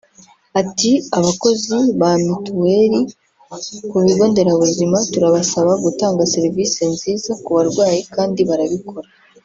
Ati 0.61 0.91
“Abakozi 1.17 1.77
ba 1.99 2.11
mituweli 2.25 3.01
ku 3.89 3.95
bigo 4.03 4.23
nderabuzima 4.31 4.97
turabasaba 5.11 5.71
gutanga 5.83 6.29
serivisi 6.33 6.79
nziza 6.93 7.31
ku 7.43 7.49
barwayi 7.57 7.99
kandi 8.15 8.41
barabikora 8.49 9.07